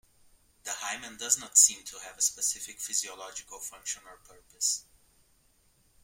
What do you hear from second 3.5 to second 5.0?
function or purpose.